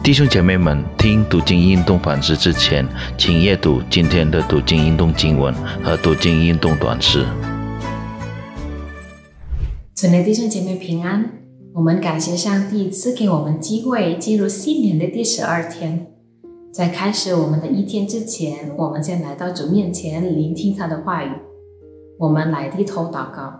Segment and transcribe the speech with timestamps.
[0.00, 2.86] 弟兄姐妹们，听读经运动反思之前，
[3.18, 7.26] 请阅读今天的读经运动经文和读经运动短诗。
[9.94, 11.30] 亲爱弟兄姐妹平安，
[11.74, 16.06] 我们感谢上帝赐给我们机会进入新年的第十二天。
[16.72, 21.30] 在开始我们的一天之前，我们先来到主面前聆听他的话语。
[22.18, 23.52] 我们来低头祷告。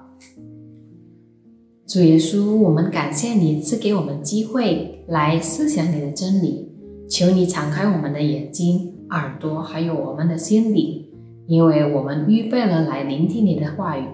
[1.89, 6.69] 主耶稣，我们感谢你赐给我们机会来思想你的真理，
[7.09, 11.07] 求你敞开我们的眼睛、耳朵，还有我们的心灵，
[11.47, 14.05] 因为我们预备了来聆听你的话语，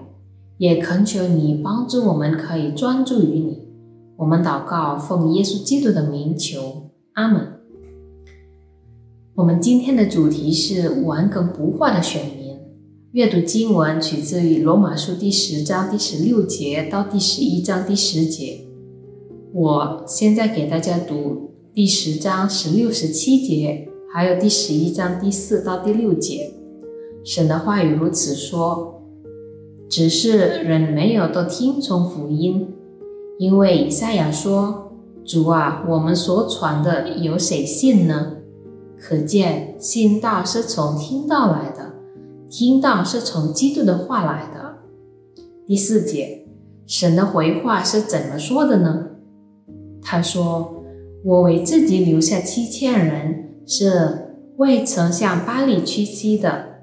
[0.57, 3.67] 也恳求你帮助我们可以专注于你。
[4.15, 7.59] 我们祷告，奉耶稣基督的名求，阿门。
[9.35, 12.44] 我们今天的主题是顽梗不化的选民。
[13.15, 18.65] 阅读经文取自于罗马书第十章第十六节到第十一章第十节。
[19.53, 26.55] 我现在给大家读第十章十六、十七节，还有第十一章第四到第六节。
[27.23, 29.01] 神的话语如此说：
[29.87, 32.67] 只是人没有都听从福音，
[33.39, 34.91] 因为以赛亚说
[35.23, 38.33] ：“主啊，我们所传的有谁信呢？”
[38.99, 41.94] 可见信道是从听到来的。
[42.57, 44.77] 听到是从基督的话来的。
[45.67, 46.47] 第四节，
[46.87, 49.07] 神的回话是怎么说的呢？
[50.01, 50.85] 他说
[51.25, 56.77] ：“我为自己留下七千人，是未曾向巴黎屈膝的。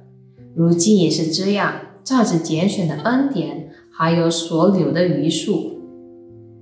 [0.54, 1.72] 如今也是这样，
[2.04, 5.80] 照着拣选的恩典，还有所留的余数。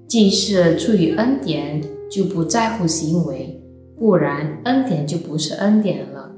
[0.07, 3.61] 既是出于恩典，就不在乎行为；
[3.99, 6.31] 不然，恩典就不是恩典了。”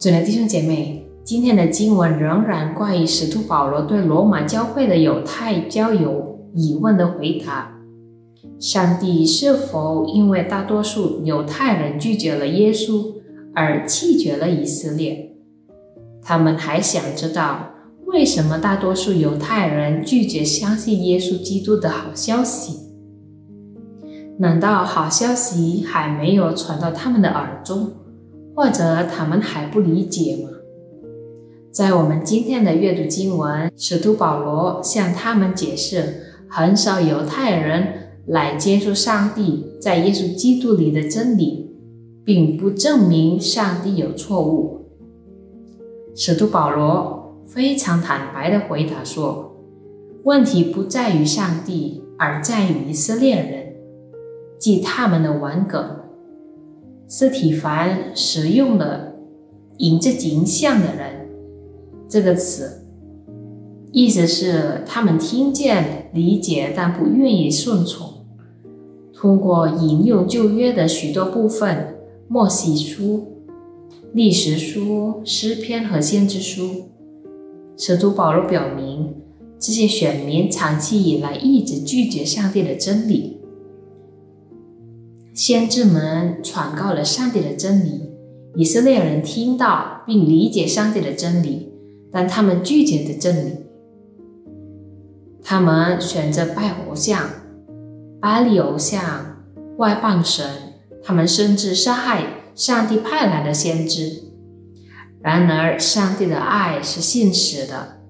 [0.00, 0.99] 主的弟兄姐妹。
[1.22, 7.78] 今天的经文仍然关于使徒保罗对罗马教会的犹太教友疑问的回答：
[8.58, 13.14] 上帝是否因为大多数犹太人拒绝了耶稣
[13.54, 15.36] 而弃绝了以色列？
[16.22, 17.70] 他们还想知道
[18.06, 22.90] 为什么大多数犹太人拒绝相信耶稣基督的好消息？
[24.38, 27.92] 难道好消息还没有传到他们的耳中，
[28.56, 30.50] 或者他们还不理解吗？
[31.72, 41.70] 在我们今天的阅读经文，使徒保罗向他们解释，很少犹太人来接受上帝在耶稣基督里的真理，
[42.24, 44.80] 并不证明上帝有错误。
[46.16, 49.54] 使徒保罗非常坦白地回答说
[50.24, 53.74] ：“问题不在于上帝，而在于以色列人，
[54.58, 55.98] 即他们的顽梗。”
[57.06, 59.14] 斯体凡使用了
[59.78, 61.19] 引着景象的人。
[62.10, 62.88] 这个词
[63.92, 68.26] 意思是他们听见、理解，但不愿意顺从。
[69.14, 71.94] 通过引用旧约的许多部分，
[72.26, 73.44] 莫西书、
[74.12, 76.88] 历史书、诗篇和先知书，
[77.76, 79.14] 使徒保罗表明，
[79.60, 83.38] 这些选民长期以来一直拒绝上帝的真理。
[85.32, 88.10] 先知们传告了上帝的真理，
[88.56, 91.69] 以色列人听到并理解上帝的真理。
[92.12, 93.52] 但他们拒绝的真理，
[95.42, 97.30] 他们选择拜偶像、
[98.20, 99.44] 巴利偶像、
[99.78, 100.44] 外邦神，
[101.02, 104.24] 他们甚至杀害上帝派来的先知。
[105.22, 108.00] 然而，上帝的爱是信实的，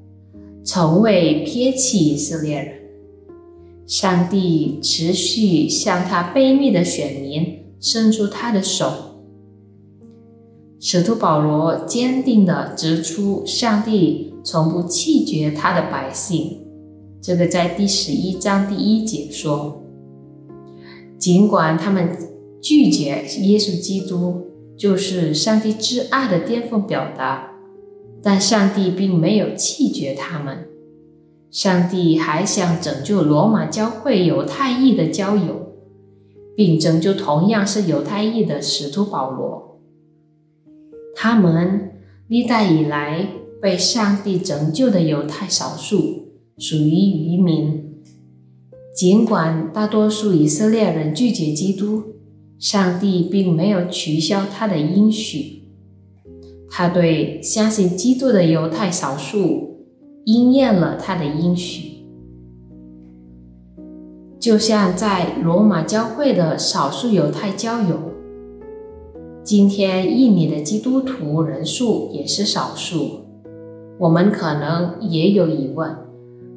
[0.64, 2.74] 从未撇弃以色列人。
[3.86, 9.09] 上帝持续向他卑鄙的选民伸出他的手。
[10.82, 16.56] 使徒保罗坚定地指出，上帝从不弃绝他的百姓。
[17.20, 19.82] 这个在第十一章第一节说
[21.20, 22.16] ：“尽管他们
[22.62, 27.50] 拒绝耶稣基督，就是上帝至爱的巅峰表达，
[28.22, 30.66] 但上帝并没有弃绝他们。
[31.50, 35.74] 上帝还想拯救罗马教会犹太裔的交友，
[36.56, 39.66] 并拯救同样是犹太裔的使徒保罗。”
[41.22, 41.90] 他们
[42.28, 43.28] 历代以来
[43.60, 48.00] 被上帝拯救的犹太少数，属于渔民。
[48.96, 52.04] 尽管大多数以色列人拒绝基督，
[52.58, 55.64] 上帝并没有取消他的应许。
[56.70, 59.84] 他对相信基督的犹太少数
[60.24, 62.06] 应验了他的应许，
[64.38, 68.08] 就像在罗马教会的少数犹太教友。
[69.42, 73.22] 今天印尼的基督徒人数也是少数，
[73.98, 75.96] 我们可能也有疑问：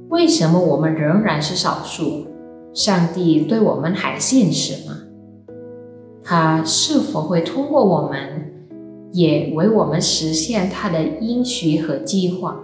[0.10, 2.26] 为什么我们仍然是少数？
[2.74, 4.98] 上帝对我们还信实吗？
[6.24, 8.54] 他是否会通过我们，
[9.14, 12.60] 也为我们实现他的应许和计划？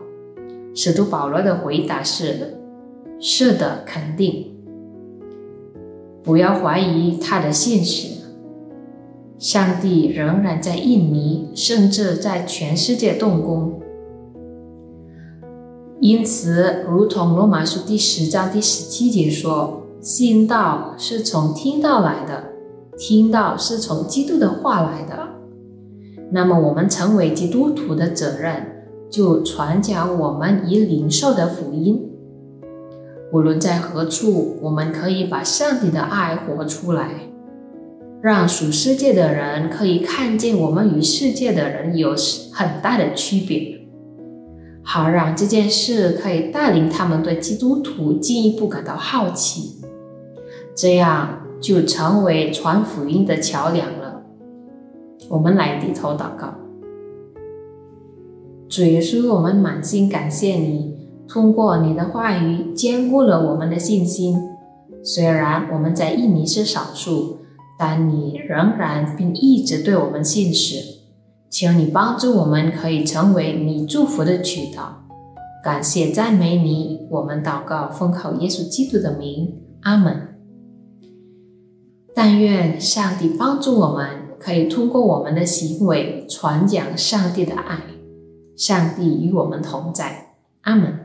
[0.76, 2.58] 使徒保罗的回答是：
[3.22, 4.48] 是的，肯定。
[6.22, 8.19] 不要怀疑他的现实。
[9.40, 13.80] 上帝仍然在印尼，甚至在全世界动工。
[16.02, 22.50] 因此，如同罗马书第十章第十七节说：“信道是从听到来的，
[22.98, 25.30] 听到是从基督的话来的。”
[26.34, 32.12] 那么，我们成为基督徒的责任，就传讲我们已领受的福音。
[33.32, 37.29] 无论在何处，我们可以把上帝的爱活出来。
[38.22, 42.14] 让属世界的人可以看见我们与世界的人有
[42.52, 43.80] 很大的区别，
[44.84, 49.80] 好让这件事可以带领他们对基督徒进一步感到好奇，
[50.76, 54.24] 这样就成为传福音的桥梁了。
[55.30, 56.56] 我们来低头祷告，
[58.68, 60.94] 主耶稣，我们满心感谢你，
[61.26, 64.38] 通过你的话语坚固了我们的信心。
[65.02, 67.38] 虽然我们在印尼是少数。
[67.80, 71.00] 但你仍然并一直对我们信实，
[71.50, 75.06] 请你帮助我们，可以成为你祝福的渠道。
[75.64, 80.36] 感谢赞美你，我们祷告奉靠耶稣基督的名，阿门。
[82.14, 87.78] 但愿上帝帮助我们，可以通过我们的行为传讲上帝的爱。
[88.58, 90.34] 上帝与我们同在，
[90.64, 90.99] 阿门。